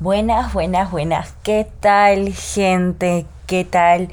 Buenas, 0.00 0.54
buenas, 0.54 0.90
buenas. 0.90 1.34
¿Qué 1.42 1.70
tal, 1.78 2.32
gente? 2.32 3.26
¿Qué 3.46 3.66
tal? 3.66 4.08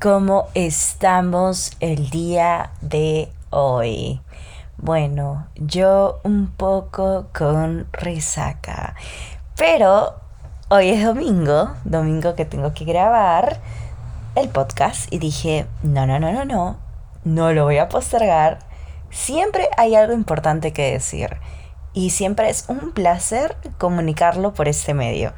¿Cómo 0.00 0.46
estamos 0.54 1.72
el 1.80 2.10
día 2.10 2.70
de 2.80 3.28
hoy? 3.50 4.20
Bueno, 4.76 5.48
yo 5.56 6.20
un 6.22 6.46
poco 6.46 7.26
con 7.36 7.88
resaca. 7.90 8.94
Pero 9.56 10.14
hoy 10.68 10.90
es 10.90 11.04
domingo, 11.04 11.70
domingo 11.82 12.36
que 12.36 12.44
tengo 12.44 12.72
que 12.72 12.84
grabar 12.84 13.58
el 14.36 14.48
podcast 14.48 15.12
y 15.12 15.18
dije, 15.18 15.66
no, 15.82 16.06
no, 16.06 16.20
no, 16.20 16.32
no, 16.32 16.44
no, 16.44 16.76
no 17.24 17.52
lo 17.52 17.64
voy 17.64 17.78
a 17.78 17.88
postergar. 17.88 18.60
Siempre 19.10 19.68
hay 19.76 19.96
algo 19.96 20.12
importante 20.12 20.72
que 20.72 20.92
decir 20.92 21.36
y 21.96 22.10
siempre 22.10 22.50
es 22.50 22.66
un 22.68 22.92
placer 22.92 23.56
comunicarlo 23.78 24.52
por 24.52 24.68
este 24.68 24.92
medio. 24.92 25.32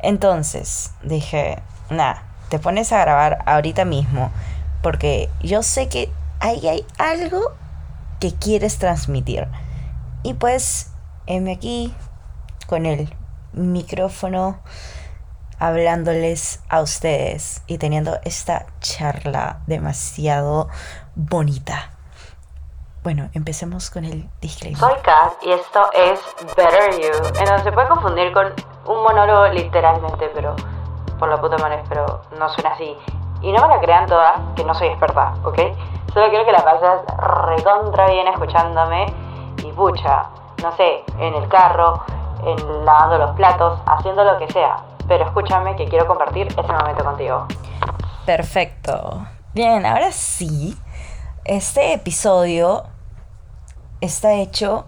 Entonces 0.00 0.90
dije, 1.02 1.62
nada, 1.88 2.22
te 2.50 2.58
pones 2.58 2.92
a 2.92 3.00
grabar 3.00 3.38
ahorita 3.46 3.86
mismo 3.86 4.30
porque 4.82 5.30
yo 5.40 5.62
sé 5.62 5.88
que 5.88 6.12
ahí 6.38 6.68
hay 6.68 6.84
algo 6.98 7.54
que 8.20 8.34
quieres 8.34 8.76
transmitir. 8.76 9.48
Y 10.22 10.34
pues, 10.34 10.90
heme 11.26 11.52
aquí 11.52 11.94
con 12.66 12.84
el 12.84 13.14
micrófono 13.54 14.60
hablándoles 15.58 16.60
a 16.68 16.82
ustedes 16.82 17.62
y 17.66 17.78
teniendo 17.78 18.20
esta 18.24 18.66
charla 18.80 19.60
demasiado 19.66 20.68
bonita. 21.14 21.91
Bueno, 23.02 23.28
empecemos 23.34 23.90
con 23.90 24.04
el 24.04 24.30
disclaimer. 24.40 24.78
Soy 24.78 24.94
Kat 25.02 25.32
y 25.42 25.50
esto 25.50 25.90
es 25.92 26.20
Better 26.56 26.92
You, 27.00 27.38
en 27.40 27.44
donde 27.46 27.64
se 27.64 27.72
puede 27.72 27.88
confundir 27.88 28.32
con 28.32 28.52
un 28.86 29.02
monólogo 29.02 29.48
literalmente, 29.48 30.30
pero 30.32 30.54
por 31.18 31.28
la 31.28 31.40
puta 31.40 31.58
madre, 31.58 31.82
pero 31.88 32.22
no 32.38 32.48
suena 32.50 32.70
así. 32.70 32.96
Y 33.40 33.50
no 33.50 33.60
me 33.66 33.74
la 33.74 33.80
crean 33.80 34.06
todas, 34.06 34.38
que 34.54 34.62
no 34.62 34.72
soy 34.72 34.86
experta, 34.86 35.34
¿ok? 35.42 35.58
Solo 36.14 36.28
quiero 36.28 36.44
que 36.44 36.52
la 36.52 36.62
pases 36.62 37.00
recontra 37.48 38.06
bien 38.06 38.28
escuchándome 38.28 39.06
y 39.64 39.72
pucha, 39.72 40.26
no 40.62 40.70
sé, 40.76 41.02
en 41.18 41.34
el 41.34 41.48
carro, 41.48 42.04
en 42.44 42.84
lavando 42.84 43.18
los 43.18 43.30
platos, 43.32 43.80
haciendo 43.84 44.22
lo 44.22 44.38
que 44.38 44.46
sea. 44.52 44.76
Pero 45.08 45.24
escúchame 45.24 45.74
que 45.74 45.88
quiero 45.88 46.06
compartir 46.06 46.46
este 46.46 46.62
momento 46.62 47.02
contigo. 47.02 47.46
Perfecto. 48.24 49.26
Bien, 49.52 49.84
ahora 49.84 50.12
sí, 50.12 50.78
este 51.44 51.92
episodio 51.92 52.84
está 54.00 54.34
hecho 54.34 54.86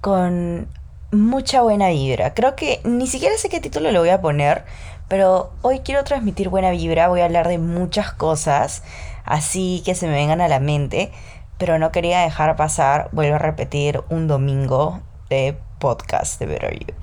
con 0.00 0.68
mucha 1.10 1.62
buena 1.62 1.88
vibra. 1.88 2.34
Creo 2.34 2.54
que 2.54 2.80
ni 2.84 3.06
siquiera 3.06 3.36
sé 3.38 3.48
qué 3.48 3.60
título 3.60 3.90
le 3.90 3.98
voy 3.98 4.10
a 4.10 4.20
poner, 4.20 4.64
pero 5.08 5.52
hoy 5.62 5.80
quiero 5.80 6.04
transmitir 6.04 6.48
buena 6.48 6.70
vibra, 6.70 7.08
voy 7.08 7.20
a 7.20 7.24
hablar 7.24 7.48
de 7.48 7.58
muchas 7.58 8.12
cosas, 8.12 8.82
así 9.24 9.82
que 9.84 9.94
se 9.94 10.06
me 10.06 10.14
vengan 10.14 10.40
a 10.40 10.48
la 10.48 10.60
mente, 10.60 11.12
pero 11.58 11.78
no 11.78 11.92
quería 11.92 12.20
dejar 12.20 12.56
pasar, 12.56 13.08
vuelvo 13.12 13.36
a 13.36 13.38
repetir, 13.38 14.02
un 14.10 14.28
domingo 14.28 15.00
de 15.28 15.58
podcast 15.78 16.38
de 16.38 16.46
Better 16.46 16.78
You. 16.78 16.94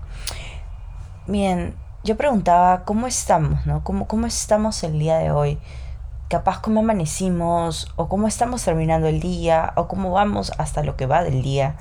Bien, 1.28 1.76
yo 2.04 2.18
preguntaba 2.18 2.84
cómo 2.84 3.08
estamos, 3.08 3.66
¿no? 3.66 3.84
¿Cómo, 3.84 4.08
cómo 4.08 4.28
estamos 4.28 4.84
el 4.84 5.00
día 5.00 5.18
de 5.18 5.32
hoy? 5.32 5.60
Capaz 6.32 6.62
cómo 6.62 6.80
amanecimos 6.80 7.92
o 7.98 8.08
cómo 8.08 8.26
estamos 8.26 8.64
terminando 8.64 9.08
el 9.08 9.20
día 9.20 9.74
o 9.76 9.90
cómo 9.90 10.12
vamos 10.12 10.54
hasta 10.58 10.82
lo 10.82 10.96
que 10.96 11.06
va 11.06 11.24
del 11.24 11.42
día. 11.42 11.76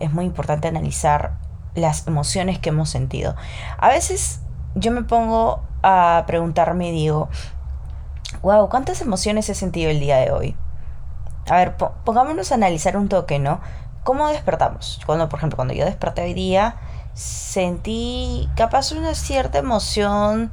Es 0.00 0.10
muy 0.14 0.24
importante 0.24 0.66
analizar 0.66 1.32
las 1.74 2.06
emociones 2.06 2.58
que 2.58 2.70
hemos 2.70 2.88
sentido. 2.88 3.36
A 3.76 3.88
veces 3.90 4.40
yo 4.76 4.92
me 4.92 5.02
pongo 5.02 5.62
a 5.82 6.24
preguntarme 6.26 6.88
y 6.88 6.92
digo, 6.92 7.28
wow, 8.40 8.66
¿cuántas 8.70 9.02
emociones 9.02 9.50
he 9.50 9.54
sentido 9.54 9.90
el 9.90 10.00
día 10.00 10.16
de 10.16 10.30
hoy? 10.30 10.56
A 11.46 11.56
ver, 11.56 11.76
pongámonos 11.76 12.52
a 12.52 12.54
analizar 12.54 12.96
un 12.96 13.10
toque, 13.10 13.38
¿no? 13.38 13.60
¿Cómo 14.04 14.26
despertamos? 14.28 15.00
Cuando, 15.04 15.28
por 15.28 15.38
ejemplo, 15.38 15.56
cuando 15.56 15.74
yo 15.74 15.84
desperté 15.84 16.22
hoy 16.22 16.32
día, 16.32 16.76
sentí 17.12 18.48
capaz 18.56 18.92
una 18.92 19.14
cierta 19.14 19.58
emoción 19.58 20.50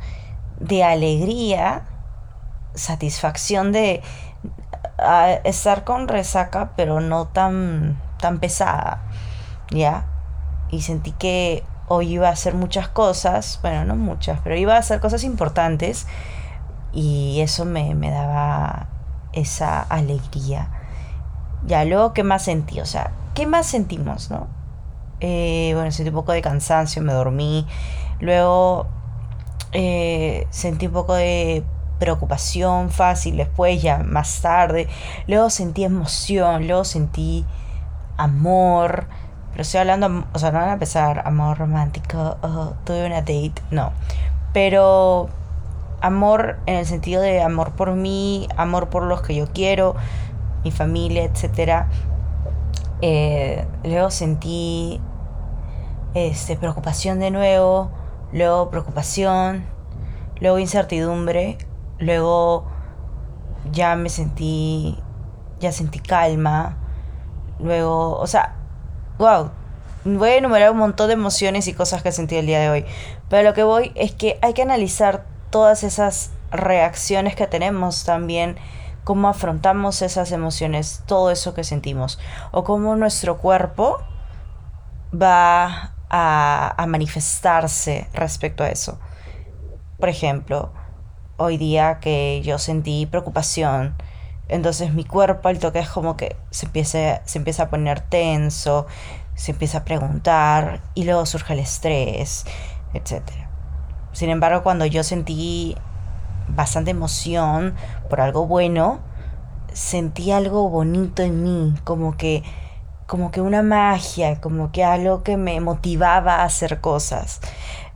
de 0.59 0.83
alegría 0.83 1.83
satisfacción 2.73 3.71
de 3.71 4.01
estar 5.43 5.83
con 5.83 6.07
resaca, 6.07 6.71
pero 6.75 7.01
no 7.01 7.27
tan, 7.27 7.99
tan 8.19 8.39
pesada, 8.39 9.01
¿ya? 9.71 10.05
Y 10.69 10.81
sentí 10.81 11.11
que 11.11 11.63
hoy 11.87 12.13
iba 12.13 12.29
a 12.29 12.31
hacer 12.31 12.55
muchas 12.55 12.87
cosas, 12.87 13.59
bueno, 13.61 13.85
no 13.85 13.95
muchas, 13.95 14.39
pero 14.43 14.55
iba 14.55 14.75
a 14.75 14.79
hacer 14.79 14.99
cosas 14.99 15.23
importantes 15.23 16.07
y 16.93 17.41
eso 17.41 17.65
me, 17.65 17.93
daba 18.09 18.87
esa 19.33 19.81
alegría. 19.81 20.69
Ya, 21.65 21.85
luego, 21.85 22.13
¿qué 22.13 22.23
más 22.23 22.43
sentí? 22.43 22.79
O 22.79 22.85
sea, 22.85 23.11
¿qué 23.33 23.47
más 23.47 23.65
sentimos, 23.65 24.29
no? 24.29 24.47
Eh, 25.19 25.71
bueno, 25.75 25.91
sentí 25.91 26.09
un 26.09 26.15
poco 26.15 26.33
de 26.33 26.41
cansancio, 26.41 27.01
me 27.01 27.13
dormí. 27.13 27.65
Luego 28.19 28.87
eh, 29.71 30.45
sentí 30.49 30.87
un 30.87 30.93
poco 30.93 31.15
de 31.15 31.63
preocupación 32.03 32.89
fácil, 32.89 33.37
después 33.37 33.81
ya 33.81 33.99
más 33.99 34.41
tarde, 34.41 34.89
luego 35.25 35.49
sentí 35.49 35.85
emoción, 35.85 36.67
luego 36.67 36.83
sentí 36.83 37.45
amor, 38.17 39.07
pero 39.51 39.61
estoy 39.61 39.79
hablando, 39.79 40.25
o 40.33 40.39
sea, 40.39 40.51
no 40.51 40.59
van 40.59 40.69
a 40.69 40.73
empezar 40.73 41.23
amor 41.25 41.59
romántico, 41.59 42.35
oh, 42.41 42.73
tuve 42.83 43.05
una 43.05 43.21
date, 43.21 43.53
no, 43.71 43.93
pero 44.51 45.29
amor 46.01 46.57
en 46.65 46.75
el 46.75 46.85
sentido 46.85 47.21
de 47.21 47.41
amor 47.41 47.71
por 47.71 47.93
mí, 47.93 48.49
amor 48.57 48.89
por 48.89 49.03
los 49.03 49.21
que 49.21 49.33
yo 49.35 49.47
quiero, 49.53 49.95
mi 50.65 50.71
familia, 50.71 51.23
etc. 51.23 51.85
Eh, 52.99 53.65
luego 53.85 54.11
sentí 54.11 54.99
este, 56.15 56.57
preocupación 56.57 57.19
de 57.19 57.31
nuevo, 57.31 57.91
luego 58.33 58.69
preocupación, 58.69 59.63
luego 60.41 60.59
incertidumbre, 60.59 61.57
Luego 61.99 62.65
ya 63.71 63.95
me 63.95 64.09
sentí, 64.09 64.97
ya 65.59 65.71
sentí 65.71 65.99
calma. 65.99 66.77
Luego, 67.59 68.17
o 68.17 68.27
sea, 68.27 68.55
wow, 69.17 69.51
voy 70.05 70.29
a 70.29 70.35
enumerar 70.35 70.71
un 70.71 70.77
montón 70.77 71.07
de 71.07 71.13
emociones 71.13 71.67
y 71.67 71.73
cosas 71.73 72.03
que 72.03 72.11
sentí 72.11 72.35
el 72.35 72.45
día 72.45 72.59
de 72.59 72.69
hoy. 72.69 72.85
Pero 73.29 73.43
lo 73.43 73.53
que 73.53 73.63
voy 73.63 73.91
es 73.95 74.13
que 74.13 74.37
hay 74.41 74.53
que 74.53 74.61
analizar 74.61 75.25
todas 75.49 75.83
esas 75.83 76.31
reacciones 76.51 77.35
que 77.35 77.47
tenemos 77.47 78.03
también, 78.03 78.57
cómo 79.03 79.27
afrontamos 79.27 80.01
esas 80.01 80.31
emociones, 80.31 81.03
todo 81.05 81.31
eso 81.31 81.53
que 81.53 81.63
sentimos, 81.63 82.19
o 82.51 82.63
cómo 82.63 82.95
nuestro 82.95 83.37
cuerpo 83.37 83.99
va 85.13 85.93
a, 86.09 86.73
a 86.77 86.85
manifestarse 86.87 88.07
respecto 88.13 88.63
a 88.63 88.69
eso. 88.69 88.99
Por 89.99 90.09
ejemplo, 90.09 90.71
hoy 91.43 91.57
día 91.57 91.99
que 91.99 92.41
yo 92.43 92.57
sentí 92.57 93.05
preocupación. 93.05 93.95
Entonces 94.47 94.93
mi 94.93 95.03
cuerpo 95.03 95.49
al 95.49 95.59
toque 95.59 95.79
es 95.79 95.89
como 95.89 96.17
que 96.17 96.35
se 96.49 96.65
empieza, 96.65 97.21
se 97.25 97.37
empieza 97.37 97.63
a 97.63 97.69
poner 97.69 98.01
tenso, 98.01 98.87
se 99.35 99.51
empieza 99.51 99.79
a 99.79 99.83
preguntar 99.85 100.81
y 100.93 101.05
luego 101.05 101.25
surge 101.25 101.53
el 101.53 101.59
estrés, 101.59 102.45
etc. 102.93 103.21
Sin 104.11 104.29
embargo, 104.29 104.63
cuando 104.63 104.85
yo 104.85 105.03
sentí 105.03 105.75
bastante 106.49 106.91
emoción 106.91 107.75
por 108.09 108.21
algo 108.21 108.45
bueno, 108.45 108.99
sentí 109.73 110.31
algo 110.31 110.69
bonito 110.69 111.23
en 111.23 111.43
mí, 111.43 111.73
como 111.83 112.15
que 112.15 112.43
como 113.07 113.31
que 113.31 113.41
una 113.41 113.61
magia, 113.61 114.39
como 114.39 114.71
que 114.71 114.83
algo 114.83 115.23
que 115.23 115.37
me 115.37 115.59
motivaba 115.59 116.37
a 116.37 116.45
hacer 116.45 116.79
cosas. 116.79 117.41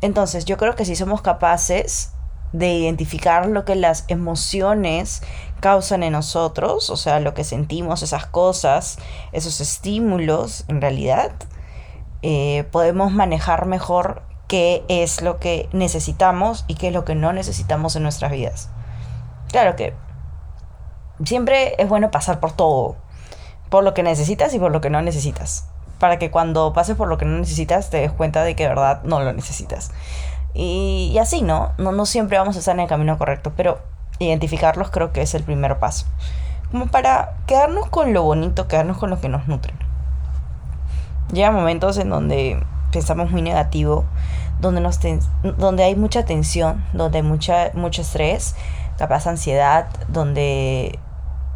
Entonces, 0.02 0.46
yo 0.46 0.58
creo 0.58 0.76
que 0.76 0.86
si 0.86 0.96
somos 0.96 1.22
capaces 1.22 2.12
de 2.54 2.74
identificar 2.74 3.48
lo 3.48 3.66
que 3.66 3.76
las 3.76 4.06
emociones 4.08 5.22
causan 5.60 6.04
en 6.04 6.14
nosotros, 6.14 6.90
o 6.90 6.98
sea, 6.98 7.20
lo 7.20 7.34
que 7.34 7.44
sentimos, 7.44 8.04
esas 8.04 8.26
cosas, 8.26 9.00
esos 9.32 9.60
estímulos, 9.60 10.66
en 10.68 10.82
realidad, 10.82 11.32
eh, 12.22 12.66
podemos 12.72 13.12
manejar 13.12 13.66
mejor 13.66 14.24
qué 14.48 14.86
es 14.88 15.22
lo 15.22 15.40
que 15.40 15.70
necesitamos 15.74 16.64
y 16.68 16.76
qué 16.76 16.88
es 16.88 16.94
lo 16.94 17.06
que 17.06 17.16
no 17.16 17.34
necesitamos 17.34 17.96
en 17.96 18.04
nuestras 18.04 18.32
vidas. 18.32 18.70
Claro 19.50 19.76
que 19.76 19.94
siempre 21.24 21.76
es 21.82 21.90
bueno 21.90 22.12
pasar 22.12 22.40
por 22.40 22.54
todo, 22.54 22.96
por 23.70 23.84
lo 23.84 23.94
que 23.94 24.04
necesitas 24.04 24.54
y 24.54 24.60
por 24.60 24.72
lo 24.72 24.82
que 24.82 24.90
no 24.90 25.02
necesitas, 25.02 25.68
para 26.00 26.20
que 26.20 26.32
cuando 26.32 26.74
pases 26.74 26.96
por 26.96 27.08
lo 27.08 27.18
que 27.18 27.26
no 27.26 27.38
necesitas 27.38 27.90
te 27.90 27.98
des 27.98 28.12
cuenta 28.12 28.44
de 28.44 28.56
que 28.56 28.64
de 28.64 28.70
verdad 28.70 29.04
no 29.04 29.20
lo 29.20 29.34
necesitas. 29.34 29.92
Y, 30.60 31.16
así, 31.20 31.44
¿no? 31.44 31.74
¿no? 31.78 31.92
No 31.92 32.08
siempre 32.08 32.40
vamos 32.40 32.56
a 32.56 32.60
estar 32.60 32.74
en 32.74 32.80
el 32.80 32.88
camino 32.88 33.16
correcto, 33.20 33.54
pero 33.56 33.78
identificarlos 34.18 34.90
creo 34.90 35.14
que 35.14 35.22
es 35.22 35.36
el 35.36 35.44
primer 35.44 35.78
paso. 35.78 36.08
Como 36.72 36.88
para 36.88 37.36
quedarnos 37.46 37.88
con 37.90 38.12
lo 38.12 38.24
bonito, 38.24 38.68
quedarnos 38.68 38.98
con 38.98 39.12
lo 39.12 39.22
que 39.22 39.30
nos 39.30 39.48
nutre. 39.48 39.76
Llega 41.32 41.52
momentos 41.52 41.98
en 41.98 42.10
donde 42.10 42.60
pensamos 42.92 43.30
muy 43.30 43.44
negativo, 43.44 44.06
donde, 44.60 44.82
nos 44.82 45.00
donde 45.60 45.84
hay 45.84 45.96
mucha 45.96 46.26
tensión, 46.26 46.84
donde 46.92 47.20
hay 47.20 47.24
mucha, 47.24 47.70
mucho 47.76 48.02
estrés, 48.02 48.56
capaz 48.98 49.28
ansiedad, 49.28 49.88
donde 50.08 50.98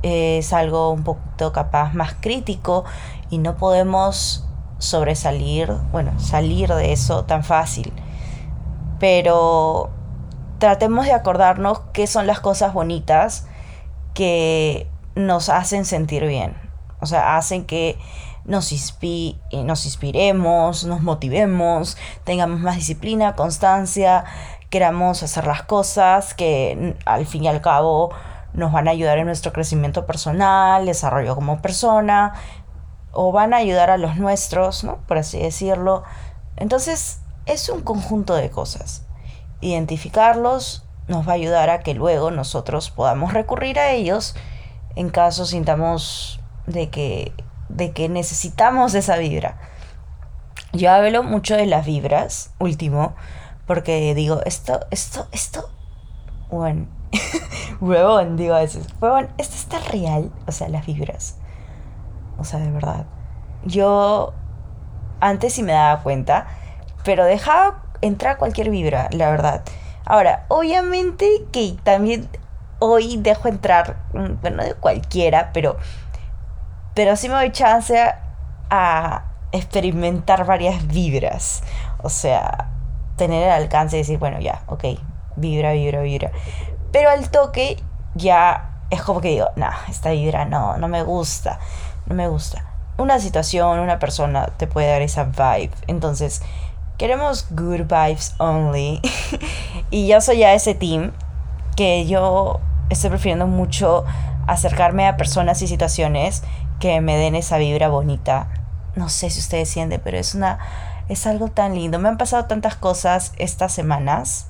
es 0.04 0.54
algo 0.54 0.92
un 0.92 1.04
poquito 1.04 1.52
capaz 1.52 1.96
más 1.96 2.14
crítico 2.20 2.86
y 3.32 3.40
no 3.40 3.56
podemos 3.56 4.46
sobresalir, 4.78 5.74
bueno, 5.92 6.12
salir 6.20 6.70
de 6.70 6.92
eso 6.92 7.26
tan 7.26 7.44
fácil. 7.44 7.92
Pero 9.02 9.90
tratemos 10.60 11.08
de 11.08 11.14
acordarnos 11.14 11.82
qué 11.92 12.06
son 12.06 12.28
las 12.28 12.40
cosas 12.40 12.72
bonitas 12.72 13.48
que 14.14 14.88
nos 15.16 15.50
hacen 15.50 15.86
sentir 15.86 16.26
bien. 16.28 16.56
O 17.00 17.08
sea, 17.08 17.36
hacen 17.36 17.66
que 17.66 17.98
nos, 18.46 18.72
nos 19.52 19.86
inspiremos, 19.86 20.84
nos 20.86 21.02
motivemos, 21.02 21.98
tengamos 22.26 22.60
más 22.60 22.76
disciplina, 22.76 23.36
constancia, 23.36 24.24
queramos 24.70 25.24
hacer 25.24 25.48
las 25.48 25.64
cosas 25.64 26.36
que 26.36 26.96
al 27.06 27.26
fin 27.26 27.44
y 27.44 27.48
al 27.48 27.62
cabo 27.62 28.12
nos 28.54 28.72
van 28.72 28.88
a 28.88 28.92
ayudar 28.92 29.18
en 29.18 29.26
nuestro 29.26 29.54
crecimiento 29.54 30.06
personal, 30.06 30.86
desarrollo 30.86 31.34
como 31.34 31.60
persona, 31.60 32.34
o 33.12 33.32
van 33.32 33.56
a 33.56 33.58
ayudar 33.58 33.90
a 33.90 33.98
los 33.98 34.18
nuestros, 34.18 34.84
¿no? 34.84 34.98
Por 35.08 35.18
así 35.18 35.40
decirlo. 35.40 36.04
Entonces, 36.56 37.21
es 37.46 37.70
un 37.70 37.82
conjunto 37.82 38.36
de 38.36 38.50
cosas. 38.50 39.06
Identificarlos 39.62 40.86
nos 41.08 41.28
va 41.28 41.34
a 41.34 41.36
ayudar 41.36 41.70
a 41.70 41.82
que 41.82 41.94
luego 41.94 42.32
nosotros 42.32 42.90
podamos 42.90 43.34
recurrir 43.34 43.80
a 43.80 43.92
ellos 43.92 44.36
en 44.96 45.10
caso 45.10 45.46
sintamos 45.46 46.40
de 46.68 46.90
que, 46.90 47.34
de 47.70 47.92
que 47.92 48.10
necesitamos 48.10 48.94
esa 48.94 49.18
vibra. 49.18 49.58
Yo 50.74 50.92
hablo 50.92 51.24
mucho 51.24 51.56
de 51.56 51.66
las 51.66 51.86
vibras, 51.86 52.54
último, 52.60 53.16
porque 53.68 54.16
digo, 54.16 54.42
esto, 54.46 54.86
esto, 54.90 55.28
esto, 55.32 55.70
bueno, 56.50 56.88
huevón, 57.82 58.38
digo 58.38 58.56
a 58.56 58.60
veces, 58.60 58.88
huevón, 59.02 59.30
esto 59.38 59.56
está 59.56 59.80
real, 59.80 60.32
o 60.48 60.52
sea, 60.52 60.70
las 60.70 60.86
vibras. 60.86 61.38
O 62.38 62.44
sea, 62.44 62.60
de 62.60 62.72
verdad. 62.72 63.06
Yo 63.66 64.34
antes 65.20 65.54
sí 65.54 65.64
me 65.64 65.74
daba 65.74 66.02
cuenta, 66.02 66.48
pero 67.04 67.26
dejaba 67.26 67.84
entrar 68.02 68.38
cualquier 68.38 68.70
vibra, 68.70 69.10
la 69.12 69.30
verdad. 69.30 69.64
Ahora, 70.06 70.46
obviamente 70.48 71.46
que 71.52 71.76
también 71.84 72.28
hoy 72.80 73.18
dejo 73.18 73.48
entrar, 73.48 73.98
mm, 74.14 74.42
bueno, 74.42 74.64
de 74.64 74.74
cualquiera, 74.74 75.52
pero, 75.54 75.78
pero 76.96 77.16
sí 77.16 77.30
me 77.30 77.36
doy 77.36 77.52
chance 77.52 77.98
a 78.70 79.26
experimentar 79.52 80.46
varias 80.46 80.88
vibras. 80.88 81.64
O 82.02 82.10
sea, 82.10 82.70
tener 83.18 83.44
el 83.44 83.52
alcance 83.52 83.98
de 83.98 84.02
decir, 84.02 84.18
bueno, 84.18 84.40
ya, 84.40 84.64
ok, 84.68 84.86
vibra, 85.36 85.74
vibra, 85.74 86.02
vibra. 86.02 86.32
Pero 86.92 87.10
al 87.10 87.30
toque 87.30 87.82
ya 88.16 88.72
es 88.90 89.02
como 89.04 89.22
que 89.22 89.30
digo, 89.30 89.50
no, 89.56 89.70
esta 89.90 90.12
vibra 90.12 90.46
no, 90.46 90.78
no 90.78 90.88
me 90.88 91.04
gusta, 91.04 91.60
no 92.08 92.16
me 92.16 92.28
gusta. 92.28 92.66
Una 92.98 93.20
situación, 93.20 93.80
una 93.80 94.00
persona 94.00 94.48
te 94.58 94.68
puede 94.68 94.90
dar 94.90 95.02
esa 95.02 95.24
vibe. 95.24 95.72
Entonces, 95.88 96.42
queremos 97.02 97.48
good 97.50 97.88
vibes 97.88 98.36
only. 98.38 99.02
y 99.90 100.06
yo 100.06 100.22
soy 100.22 100.38
ya 100.38 100.54
ese 100.54 100.76
team 100.76 101.14
que 101.76 102.06
yo 102.06 102.60
estoy 102.92 103.10
prefiriendo 103.10 103.48
mucho 103.48 104.06
acercarme 104.46 105.08
a 105.08 105.18
personas 105.18 105.64
y 105.64 105.68
situaciones 105.68 106.44
que 106.80 107.02
me 107.02 107.18
den 107.18 107.34
esa 107.34 107.58
vibra 107.58 107.88
bonita. 107.88 108.50
No 108.96 109.10
sé 109.10 109.32
si 109.32 109.40
ustedes 109.40 109.68
sienten, 109.68 110.00
pero 110.04 110.20
es 110.20 110.36
una 110.36 110.60
es 111.10 111.26
algo 111.26 111.48
tan 111.48 111.74
lindo. 111.74 111.98
Me 111.98 112.08
han 112.08 112.20
pasado 112.20 112.46
tantas 112.46 112.76
cosas 112.76 113.34
estas 113.38 113.74
semanas 113.74 114.46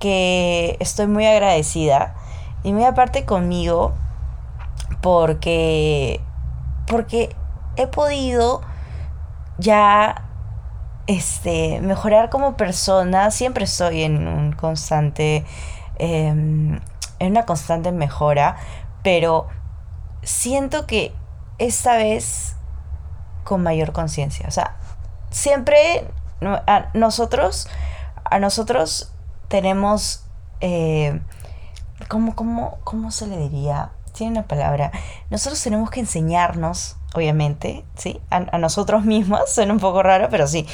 que 0.00 0.78
estoy 0.80 1.06
muy 1.06 1.26
agradecida 1.26 2.14
y 2.62 2.72
muy 2.72 2.84
aparte 2.84 3.26
conmigo 3.26 3.92
porque 5.02 6.22
porque 6.86 7.36
he 7.76 7.86
podido 7.88 8.62
ya 9.58 10.27
este 11.08 11.80
mejorar 11.80 12.30
como 12.30 12.56
persona 12.56 13.32
siempre 13.32 13.64
estoy 13.64 14.04
en 14.04 14.28
un 14.28 14.52
constante 14.52 15.44
em, 15.98 16.78
en 17.18 17.30
una 17.30 17.44
constante 17.44 17.90
mejora 17.90 18.56
pero 19.02 19.48
siento 20.22 20.86
que 20.86 21.12
esta 21.58 21.96
vez 21.96 22.54
con 23.42 23.64
mayor 23.64 23.92
conciencia 23.92 24.46
o 24.46 24.52
sea 24.52 24.76
siempre 25.30 26.06
a 26.40 26.90
nosotros 26.94 27.68
a 28.30 28.38
nosotros 28.38 29.12
tenemos, 29.48 30.24
eh, 30.60 31.20
¿cómo, 32.08 32.34
cómo, 32.34 32.78
cómo 32.84 33.10
se 33.10 33.26
le 33.26 33.38
diría? 33.38 33.90
Tiene 34.12 34.32
una 34.32 34.46
palabra. 34.46 34.92
Nosotros 35.30 35.62
tenemos 35.62 35.90
que 35.90 36.00
enseñarnos, 36.00 36.96
obviamente, 37.14 37.84
¿sí? 37.96 38.20
A, 38.30 38.58
nosotros 38.58 39.04
mismos, 39.04 39.40
suena 39.50 39.72
un 39.72 39.80
poco 39.80 40.02
raro, 40.02 40.28
pero 40.30 40.46
sí. 40.46 40.66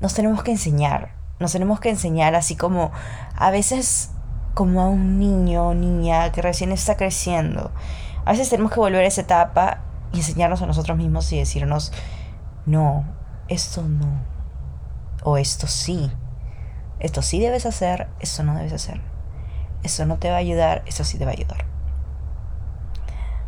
Nos 0.00 0.14
tenemos 0.14 0.42
que 0.42 0.52
enseñar. 0.52 1.12
Nos 1.40 1.52
tenemos 1.52 1.80
que 1.80 1.90
enseñar 1.90 2.34
así 2.34 2.56
como 2.56 2.92
a 3.36 3.50
veces 3.50 4.10
como 4.54 4.80
a 4.80 4.88
un 4.88 5.18
niño 5.18 5.68
o 5.68 5.74
niña 5.74 6.32
que 6.32 6.42
recién 6.42 6.72
está 6.72 6.96
creciendo. 6.96 7.70
A 8.24 8.32
veces 8.32 8.50
tenemos 8.50 8.72
que 8.72 8.80
volver 8.80 9.04
a 9.04 9.06
esa 9.06 9.20
etapa 9.20 9.78
y 10.12 10.18
enseñarnos 10.18 10.62
a 10.62 10.66
nosotros 10.66 10.96
mismos 10.96 11.32
y 11.32 11.38
decirnos, 11.38 11.92
no, 12.66 13.04
esto 13.48 13.82
no. 13.82 14.06
O 15.22 15.36
esto 15.36 15.66
sí 15.66 16.10
esto 17.00 17.22
sí 17.22 17.38
debes 17.38 17.64
hacer, 17.64 18.08
esto 18.20 18.42
no 18.42 18.54
debes 18.56 18.72
hacer. 18.72 19.00
Eso 19.82 20.04
no 20.06 20.18
te 20.18 20.30
va 20.30 20.36
a 20.36 20.38
ayudar, 20.38 20.82
eso 20.86 21.04
sí 21.04 21.18
te 21.18 21.24
va 21.24 21.30
a 21.30 21.34
ayudar. 21.34 21.64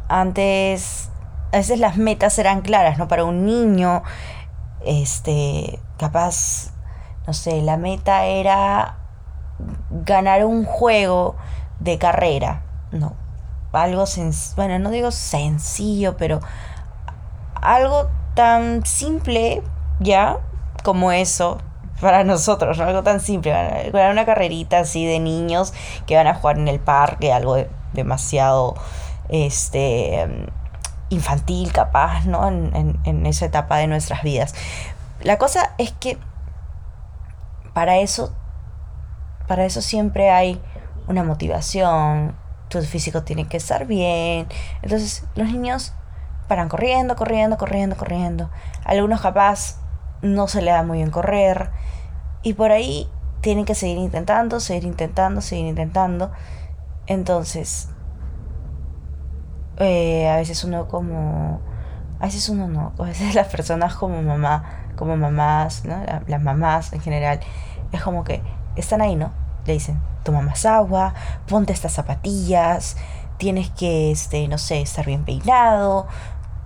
Antes, 0.09 1.11
a 1.53 1.57
veces 1.57 1.79
las 1.79 1.97
metas 1.97 2.39
eran 2.39 2.61
claras, 2.61 2.99
¿no? 2.99 3.09
Para 3.09 3.25
un 3.25 3.45
niño, 3.45 4.03
este, 4.85 5.81
capaz, 5.99 6.71
no 7.27 7.33
sé, 7.33 7.61
la 7.63 7.77
meta 7.77 8.25
era 8.27 8.99
ganar 9.91 10.45
un 10.45 10.65
juego 10.65 11.37
de 11.81 11.99
carrera, 11.99 12.63
¿no? 12.93 13.15
Algo, 13.73 14.05
bueno, 14.57 14.79
no 14.79 14.91
digo 14.91 15.11
sencillo, 15.11 16.17
pero 16.17 16.41
algo 17.55 18.09
tan 18.35 18.85
simple, 18.85 19.63
¿ya? 19.99 20.39
Como 20.83 21.13
eso, 21.13 21.59
para 22.01 22.25
nosotros, 22.25 22.79
¿no? 22.79 22.85
Algo 22.85 23.03
tan 23.03 23.21
simple, 23.21 23.53
una 23.93 24.25
carrerita 24.25 24.81
así 24.81 25.05
de 25.05 25.19
niños 25.19 25.73
que 26.07 26.17
van 26.17 26.27
a 26.27 26.35
jugar 26.35 26.59
en 26.59 26.69
el 26.69 26.81
parque, 26.81 27.33
algo 27.33 27.57
demasiado 27.93 28.75
este 29.29 30.51
infantil 31.11 31.73
capaz, 31.73 32.25
¿no? 32.25 32.49
En, 32.49 33.27
esa 33.27 33.45
etapa 33.45 33.77
de 33.77 33.87
nuestras 33.87 34.23
vidas. 34.23 34.55
La 35.23 35.37
cosa 35.37 35.75
es 35.77 35.93
que 35.93 36.19
para 37.75 37.99
eso, 37.99 38.35
para 39.47 39.65
eso 39.65 39.83
siempre 39.83 40.31
hay 40.31 40.61
una 41.07 41.23
motivación, 41.23 42.37
tu 42.69 42.81
físico 42.83 43.23
tiene 43.23 43.47
que 43.47 43.59
estar 43.59 43.87
bien. 43.87 44.47
Entonces 44.83 45.25
los 45.35 45.49
niños 45.49 45.93
paran 46.49 46.69
corriendo, 46.69 47.17
corriendo, 47.17 47.59
corriendo, 47.59 47.97
corriendo. 47.97 48.51
Algunos 48.85 49.21
capaz 49.21 49.77
no 50.23 50.49
se 50.49 50.63
le 50.63 50.71
da 50.71 50.83
muy 50.83 50.99
bien 50.99 51.11
correr. 51.11 51.71
Y 52.43 52.55
por 52.55 52.71
ahí 52.71 53.09
tienen 53.41 53.65
que 53.65 53.75
seguir 53.75 53.99
intentando, 53.99 54.61
seguir 54.61 54.85
intentando, 54.85 55.41
seguir 55.41 55.67
intentando. 55.67 56.31
Entonces, 57.07 57.89
eh, 59.81 60.29
a 60.29 60.37
veces 60.37 60.63
uno 60.65 60.89
como... 60.89 61.61
A 62.21 62.27
veces 62.27 62.49
uno 62.49 62.69
no, 62.69 62.93
a 62.99 63.03
veces 63.03 63.35
las 63.35 63.49
personas 63.49 63.95
como 63.95 64.23
mamá, 64.23 64.93
como 64.97 65.17
mamás, 65.17 65.85
¿no? 65.85 65.97
Las 66.27 66.43
mamás 66.43 66.93
en 66.93 67.01
general, 67.01 67.41
es 67.93 68.03
como 68.03 68.25
que 68.25 68.43
están 68.77 69.01
ahí, 69.01 69.17
¿no? 69.17 69.33
Le 69.67 69.73
dicen, 69.73 70.01
toma 70.23 70.43
más 70.43 70.67
agua, 70.67 71.15
ponte 71.49 71.73
estas 71.73 71.93
zapatillas, 71.93 72.97
tienes 73.39 73.71
que, 73.71 74.11
este, 74.11 74.47
no 74.49 74.59
sé, 74.59 74.83
estar 74.83 75.07
bien 75.07 75.25
peinado, 75.25 76.07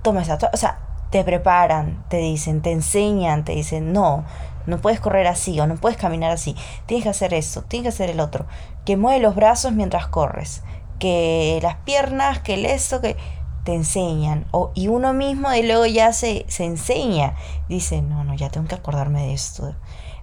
toma 0.03 0.23
esa... 0.23 0.39
O 0.53 0.57
sea, 0.57 0.79
te 1.11 1.23
preparan, 1.23 2.05
te 2.09 2.17
dicen, 2.17 2.61
te 2.61 2.73
enseñan, 2.73 3.45
te 3.45 3.53
dicen, 3.53 3.93
no, 3.93 4.25
no 4.67 4.79
puedes 4.79 4.99
correr 4.99 5.29
así 5.29 5.61
o 5.61 5.67
no 5.69 5.77
puedes 5.77 5.97
caminar 5.97 6.33
así, 6.33 6.57
tienes 6.87 7.05
que 7.05 7.11
hacer 7.11 7.35
esto, 7.35 7.63
tienes 7.63 7.85
que 7.85 7.89
hacer 7.91 8.11
el 8.11 8.19
otro, 8.19 8.47
que 8.85 8.97
mueve 8.97 9.21
los 9.21 9.37
brazos 9.37 9.73
mientras 9.73 10.09
corres, 10.09 10.65
que 10.99 11.59
las 11.63 11.77
piernas, 11.77 12.41
que 12.41 12.55
el 12.55 12.67
esto, 12.67 13.01
que 13.01 13.17
te 13.65 13.75
enseñan, 13.75 14.47
o, 14.51 14.71
y 14.75 14.89
uno 14.89 15.15
mismo 15.15 15.53
y 15.55 15.63
luego 15.63 15.87
ya 15.87 16.13
se, 16.13 16.45
se 16.49 16.65
enseña, 16.65 17.35
dice, 17.69 18.03
no, 18.03 18.23
no, 18.25 18.35
ya 18.35 18.51
tengo 18.51 18.69
que 18.69 18.75
acordarme 18.75 19.23
de 19.23 19.33
esto. 19.33 19.75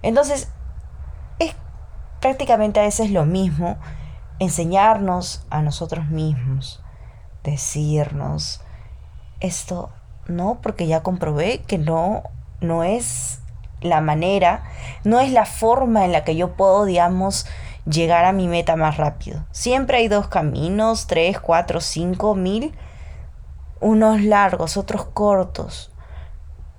Entonces, 0.02 0.48
es 1.38 1.54
prácticamente 2.20 2.80
a 2.80 2.84
veces 2.84 3.10
lo 3.10 3.24
mismo 3.26 3.76
enseñarnos 4.38 5.44
a 5.50 5.62
nosotros 5.62 6.06
mismos, 6.06 6.82
decirnos, 7.42 8.60
esto 9.40 9.90
no, 10.26 10.60
porque 10.62 10.86
ya 10.86 11.02
comprobé 11.02 11.62
que 11.62 11.78
no, 11.78 12.22
no 12.60 12.84
es 12.84 13.40
la 13.80 14.00
manera, 14.00 14.62
no 15.04 15.20
es 15.20 15.32
la 15.32 15.44
forma 15.44 16.04
en 16.04 16.12
la 16.12 16.24
que 16.24 16.36
yo 16.36 16.56
puedo, 16.56 16.84
digamos, 16.84 17.46
llegar 17.86 18.24
a 18.24 18.32
mi 18.32 18.48
meta 18.48 18.76
más 18.76 18.96
rápido. 18.96 19.44
Siempre 19.50 19.98
hay 19.98 20.08
dos 20.08 20.28
caminos, 20.28 21.06
tres, 21.06 21.40
cuatro, 21.40 21.80
cinco, 21.80 22.34
mil, 22.34 22.74
unos 23.80 24.22
largos, 24.22 24.76
otros 24.76 25.04
cortos, 25.06 25.90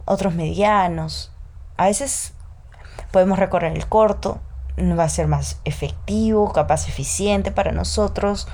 otros 0.05 0.33
medianos. 0.33 1.31
A 1.77 1.85
veces 1.85 2.33
podemos 3.11 3.37
recorrer 3.39 3.75
el 3.75 3.87
corto, 3.87 4.39
va 4.77 5.03
a 5.03 5.09
ser 5.09 5.27
más 5.27 5.59
efectivo, 5.65 6.51
capaz 6.51 6.87
eficiente 6.87 7.51
para 7.51 7.71
nosotros. 7.71 8.47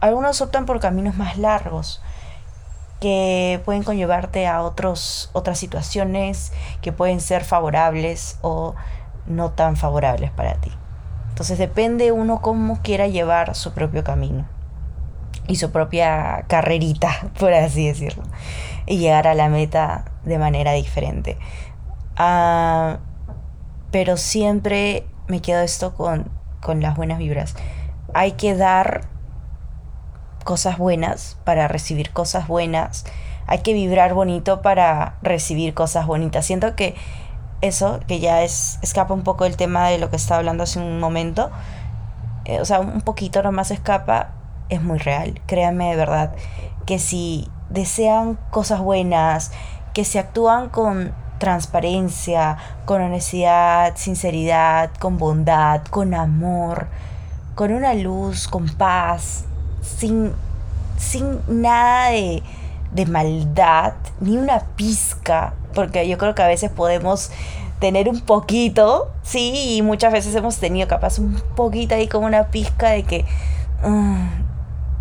Algunos 0.00 0.40
optan 0.40 0.66
por 0.66 0.80
caminos 0.80 1.16
más 1.16 1.36
largos 1.36 2.00
que 3.00 3.60
pueden 3.64 3.82
conllevarte 3.82 4.46
a 4.46 4.62
otros, 4.62 5.30
otras 5.32 5.58
situaciones 5.58 6.52
que 6.82 6.92
pueden 6.92 7.20
ser 7.20 7.44
favorables 7.44 8.38
o 8.42 8.74
no 9.26 9.50
tan 9.52 9.76
favorables 9.76 10.30
para 10.30 10.54
ti. 10.54 10.70
Entonces 11.40 11.56
depende 11.56 12.12
uno 12.12 12.42
cómo 12.42 12.82
quiera 12.82 13.06
llevar 13.06 13.54
su 13.54 13.72
propio 13.72 14.04
camino 14.04 14.46
y 15.48 15.56
su 15.56 15.70
propia 15.70 16.44
carrerita, 16.48 17.08
por 17.38 17.54
así 17.54 17.86
decirlo, 17.86 18.24
y 18.84 18.98
llegar 18.98 19.26
a 19.26 19.32
la 19.32 19.48
meta 19.48 20.04
de 20.22 20.36
manera 20.36 20.72
diferente. 20.72 21.38
Ah, 22.14 22.98
pero 23.90 24.18
siempre 24.18 25.06
me 25.28 25.40
quedo 25.40 25.62
esto 25.62 25.94
con, 25.94 26.30
con 26.60 26.82
las 26.82 26.94
buenas 26.94 27.16
vibras. 27.16 27.56
Hay 28.12 28.32
que 28.32 28.54
dar 28.54 29.08
cosas 30.44 30.76
buenas 30.76 31.38
para 31.44 31.68
recibir 31.68 32.10
cosas 32.10 32.48
buenas. 32.48 33.06
Hay 33.46 33.60
que 33.60 33.72
vibrar 33.72 34.12
bonito 34.12 34.60
para 34.60 35.16
recibir 35.22 35.72
cosas 35.72 36.06
bonitas. 36.06 36.44
Siento 36.44 36.76
que 36.76 36.96
eso, 37.60 38.00
que 38.06 38.20
ya 38.20 38.42
es, 38.42 38.78
escapa 38.82 39.14
un 39.14 39.22
poco 39.22 39.44
del 39.44 39.56
tema 39.56 39.88
de 39.88 39.98
lo 39.98 40.10
que 40.10 40.16
estaba 40.16 40.38
hablando 40.38 40.64
hace 40.64 40.78
un 40.78 40.98
momento, 41.00 41.50
eh, 42.44 42.60
o 42.60 42.64
sea, 42.64 42.80
un 42.80 43.02
poquito 43.02 43.42
nomás 43.42 43.70
escapa, 43.70 44.30
es 44.68 44.82
muy 44.82 44.98
real. 44.98 45.40
Créanme 45.46 45.90
de 45.90 45.96
verdad 45.96 46.32
que 46.86 46.98
si 46.98 47.48
desean 47.68 48.38
cosas 48.50 48.80
buenas, 48.80 49.52
que 49.92 50.04
se 50.04 50.18
actúan 50.18 50.68
con 50.68 51.12
transparencia, 51.38 52.58
con 52.84 53.02
honestidad, 53.02 53.96
sinceridad, 53.96 54.90
con 54.98 55.18
bondad, 55.18 55.82
con 55.90 56.14
amor, 56.14 56.88
con 57.54 57.72
una 57.72 57.94
luz, 57.94 58.46
con 58.46 58.68
paz, 58.68 59.44
sin, 59.82 60.32
sin 60.98 61.40
nada 61.48 62.10
de, 62.10 62.42
de 62.92 63.06
maldad, 63.06 63.94
ni 64.20 64.36
una 64.36 64.60
pizca, 64.76 65.54
porque 65.74 66.08
yo 66.08 66.18
creo 66.18 66.34
que 66.34 66.42
a 66.42 66.46
veces 66.46 66.70
podemos 66.70 67.30
tener 67.80 68.08
un 68.08 68.20
poquito, 68.20 69.10
sí, 69.22 69.76
y 69.76 69.82
muchas 69.82 70.12
veces 70.12 70.34
hemos 70.34 70.58
tenido 70.58 70.86
capaz 70.86 71.18
un 71.18 71.40
poquito 71.56 71.94
ahí 71.94 72.08
como 72.08 72.26
una 72.26 72.48
pizca 72.48 72.90
de 72.90 73.04
que, 73.04 73.24
mm, 73.82 74.26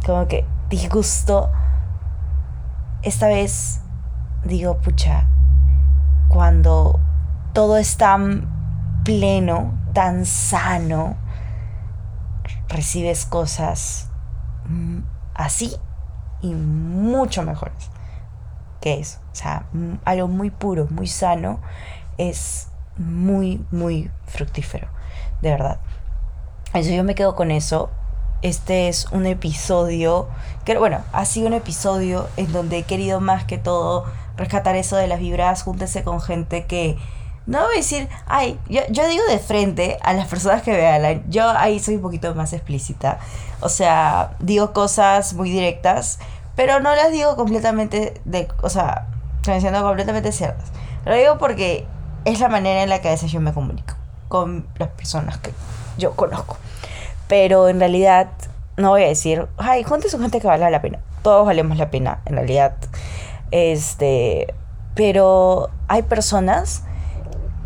como 0.06 0.28
que 0.28 0.46
disgusto. 0.70 1.50
Esta 3.02 3.28
vez 3.28 3.82
digo, 4.44 4.78
pucha, 4.78 5.28
cuando 6.30 7.00
todo 7.54 7.78
es 7.78 7.98
tan 7.98 8.48
pleno, 9.04 9.74
tan 9.94 10.26
sano, 10.26 11.18
recibes 12.70 13.26
cosas 13.26 14.10
mm, 14.66 15.00
así 15.34 15.76
y 16.42 16.54
mucho 16.54 17.44
mejores 17.44 17.90
que 18.80 19.00
eso. 19.00 19.20
Sea, 19.40 19.64
mm, 19.72 19.94
algo 20.04 20.28
muy 20.28 20.50
puro, 20.50 20.88
muy 20.90 21.08
sano, 21.08 21.62
es 22.18 22.68
muy, 22.98 23.66
muy 23.72 24.12
fructífero, 24.28 24.90
de 25.42 25.52
verdad. 25.52 25.80
Eso 26.74 26.90
yo 26.90 27.06
me 27.06 27.16
quedo 27.16 27.38
con 27.38 27.50
eso. 27.50 27.90
Este 28.42 28.90
es 28.90 29.06
un 29.14 29.26
episodio 29.26 30.28
que, 30.66 30.78
bueno, 30.78 31.00
ha 31.14 31.24
sido 31.24 31.48
un 31.48 31.54
episodio 31.54 32.28
en 32.36 32.52
donde 32.52 32.80
he 32.80 32.84
querido 32.84 33.22
más 33.22 33.46
que 33.46 33.58
todo 33.58 34.06
rescatar 34.36 34.76
eso 34.76 34.98
de 34.98 35.08
las 35.08 35.20
vibras, 35.20 35.64
júntese 35.64 36.04
con 36.04 36.20
gente 36.20 36.66
que... 36.66 36.98
No 37.46 37.62
voy 37.62 37.76
a 37.76 37.78
decir, 37.78 38.10
ay, 38.28 38.60
yo, 38.68 38.82
yo 38.90 39.08
digo 39.08 39.24
de 39.30 39.40
frente 39.40 39.98
a 40.02 40.14
las 40.14 40.28
personas 40.28 40.64
que 40.64 40.72
vean, 40.72 41.24
yo 41.30 41.50
ahí 41.50 41.80
soy 41.80 41.96
un 41.96 42.02
poquito 42.02 42.36
más 42.36 42.52
explícita. 42.52 43.20
O 43.62 43.70
sea, 43.70 44.36
digo 44.40 44.74
cosas 44.74 45.34
muy 45.34 45.50
directas, 45.50 46.20
pero 46.58 46.82
no 46.82 46.94
las 46.94 47.12
digo 47.12 47.38
completamente 47.38 48.22
de, 48.26 48.50
o 48.62 48.70
sea, 48.70 49.08
siendo 49.44 49.82
completamente 49.82 50.32
ciertas. 50.32 50.72
Lo 51.06 51.16
digo 51.16 51.38
porque 51.38 51.86
es 52.26 52.40
la 52.40 52.50
manera 52.50 52.84
en 52.84 52.90
la 52.90 53.02
que 53.02 53.08
a 53.08 53.12
veces 53.12 53.32
yo 53.32 53.40
me 53.40 53.54
comunico 53.54 53.96
con 54.28 54.68
las 54.78 54.90
personas 54.90 55.38
que 55.40 55.52
yo 55.98 56.16
conozco. 56.16 56.58
Pero 57.28 57.70
en 57.70 57.80
realidad 57.80 58.30
no 58.78 58.90
voy 58.90 59.04
a 59.04 59.08
decir, 59.08 59.48
ay, 59.58 59.84
junte 59.84 60.10
su 60.10 60.20
gente 60.20 60.40
que 60.40 60.48
vale 60.48 60.70
la 60.70 60.82
pena. 60.82 61.00
Todos 61.22 61.46
valemos 61.46 61.78
la 61.78 61.92
pena, 61.92 62.22
en 62.26 62.36
realidad. 62.36 62.76
Este, 63.52 64.54
pero 64.96 65.70
hay 65.88 66.04
personas 66.04 66.84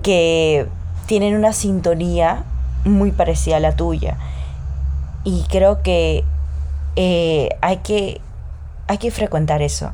que 0.01 0.67
tienen 1.05 1.35
una 1.35 1.53
sintonía 1.53 2.43
muy 2.85 3.11
parecida 3.11 3.57
a 3.57 3.59
la 3.59 3.75
tuya. 3.75 4.17
Y 5.23 5.43
creo 5.49 5.81
que 5.81 6.23
eh, 6.95 7.49
hay, 7.61 7.77
que, 7.77 8.19
hay 8.87 8.97
que 8.97 9.11
frecuentar 9.11 9.61
eso. 9.61 9.91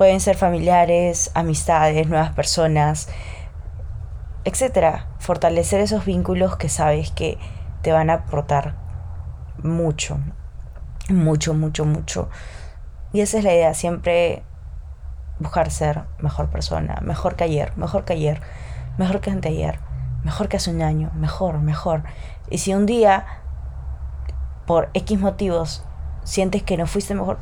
Pueden 0.00 0.20
ser 0.20 0.34
familiares, 0.34 1.30
amistades, 1.34 2.08
nuevas 2.08 2.30
personas, 2.32 3.10
etc. 4.46 5.02
Fortalecer 5.18 5.82
esos 5.82 6.06
vínculos 6.06 6.56
que 6.56 6.70
sabes 6.70 7.10
que 7.10 7.36
te 7.82 7.92
van 7.92 8.08
a 8.08 8.14
aportar 8.14 8.76
mucho, 9.62 10.18
mucho, 11.10 11.52
mucho, 11.52 11.84
mucho. 11.84 12.30
Y 13.12 13.20
esa 13.20 13.36
es 13.36 13.44
la 13.44 13.52
idea, 13.52 13.74
siempre 13.74 14.42
buscar 15.38 15.70
ser 15.70 16.04
mejor 16.18 16.48
persona, 16.48 16.98
mejor 17.02 17.36
que 17.36 17.44
ayer, 17.44 17.76
mejor 17.76 18.06
que 18.06 18.14
ayer, 18.14 18.40
mejor 18.96 19.20
que 19.20 19.30
anteayer, 19.30 19.80
mejor 20.24 20.48
que 20.48 20.56
hace 20.56 20.70
un 20.70 20.80
año, 20.80 21.10
mejor, 21.14 21.58
mejor. 21.58 22.04
Y 22.48 22.56
si 22.56 22.72
un 22.72 22.86
día, 22.86 23.26
por 24.66 24.88
X 24.94 25.20
motivos, 25.20 25.84
sientes 26.24 26.62
que 26.62 26.78
no 26.78 26.86
fuiste 26.86 27.14
mejor, 27.14 27.38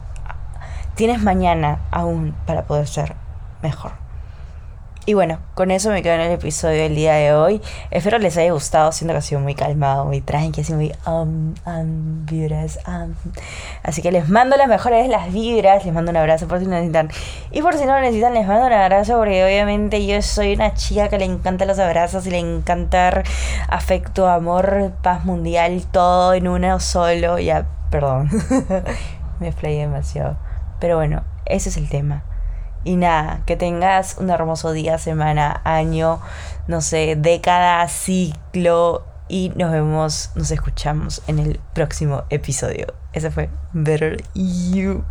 tienes 0.99 1.23
mañana 1.23 1.79
aún 1.93 2.35
para 2.45 2.65
poder 2.65 2.89
ser 2.89 3.15
mejor. 3.63 3.93
Y 5.07 5.15
bueno, 5.15 5.39
con 5.55 5.71
eso 5.71 5.91
me 5.91 6.03
quedo 6.03 6.15
en 6.15 6.23
el 6.23 6.33
episodio 6.33 6.83
del 6.83 6.97
día 6.97 7.15
de 7.15 7.33
hoy. 7.33 7.63
Espero 7.93 8.19
les 8.19 8.37
haya 8.37 8.53
gustado, 8.53 8.91
siento 8.91 9.15
que 9.15 9.19
ha 9.19 9.23
sido 9.23 9.41
muy 9.41 9.55
calmado, 9.55 10.05
muy 10.05 10.21
tranqui, 10.21 10.63
así 10.63 10.75
muy 10.75 10.93
um, 11.07 11.55
um, 11.67 12.27
vibras. 12.27 12.81
Um. 12.87 13.15
Así 13.85 14.03
que 14.03 14.11
les 14.11 14.29
mando 14.29 14.57
las 14.57 14.67
mejores 14.67 15.09
las 15.09 15.33
vibras, 15.33 15.85
les 15.85 15.95
mando 15.95 16.11
un 16.11 16.17
abrazo 16.17 16.49
por 16.49 16.59
si 16.59 16.65
lo 16.65 16.73
necesitan. 16.73 17.11
Y 17.53 17.63
por 17.63 17.77
si 17.77 17.87
no 17.87 17.95
lo 17.95 18.01
necesitan, 18.01 18.35
les 18.35 18.47
mando 18.47 18.67
un 18.67 18.73
abrazo 18.73 19.19
porque 19.19 19.45
obviamente 19.45 20.05
yo 20.05 20.21
soy 20.21 20.55
una 20.55 20.75
chica 20.75 21.09
que 21.09 21.19
le 21.19 21.27
encanta 21.27 21.65
los 21.65 21.79
abrazos 21.79 22.27
y 22.27 22.31
le 22.31 22.39
encanta 22.39 23.23
afecto, 23.69 24.29
amor, 24.29 24.95
paz 25.01 25.25
mundial, 25.25 25.87
todo 25.93 26.35
en 26.35 26.49
uno 26.49 26.81
solo. 26.81 27.39
Ya, 27.39 27.67
perdón, 27.89 28.29
me 29.39 29.53
flayé 29.53 29.83
demasiado. 29.83 30.48
Pero 30.81 30.97
bueno, 30.97 31.25
ese 31.47 31.69
es 31.69 31.77
el 31.77 31.89
tema. 31.89 32.25
Y 32.85 32.97
nada, 32.97 33.43
que 33.45 33.57
tengas 33.57 34.17
un 34.19 34.31
hermoso 34.31 34.73
día, 34.73 34.99
semana, 34.99 35.61
año, 35.65 36.21
no 36.69 36.81
sé, 36.81 37.17
década, 37.17 37.87
ciclo. 37.89 39.05
Y 39.29 39.53
nos 39.57 39.73
vemos, 39.73 40.31
nos 40.37 40.51
escuchamos 40.51 41.23
en 41.27 41.39
el 41.39 41.61
próximo 41.75 42.25
episodio. 42.31 42.95
Ese 43.13 43.31
fue 43.31 43.51
Better 43.73 44.23
You. 44.35 45.05